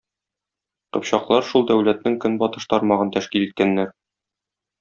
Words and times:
Кыпчаклар 0.95 1.45
шул 1.51 1.67
дәүләтнең 1.73 2.17
көнбатыш 2.25 2.67
тармагын 2.75 3.15
тәшкил 3.19 3.49
иткәннәр. 3.49 3.97